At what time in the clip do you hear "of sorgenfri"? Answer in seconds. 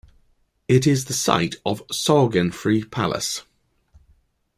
1.63-2.89